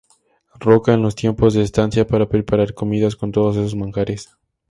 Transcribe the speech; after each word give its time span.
Roca 0.59 0.95
en 0.95 1.03
los 1.03 1.13
tiempos 1.13 1.53
de 1.53 1.61
estancia, 1.61 2.07
para 2.07 2.27
preparar 2.27 2.73
comidas 2.73 3.15
con 3.15 3.31
todos 3.31 3.55
esos 3.55 3.75
manjares. 3.75 4.35